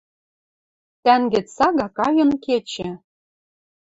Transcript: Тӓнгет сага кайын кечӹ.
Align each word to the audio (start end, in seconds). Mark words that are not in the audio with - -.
Тӓнгет 1.03 1.47
сага 1.55 1.87
кайын 1.97 2.31
кечӹ. 2.45 2.89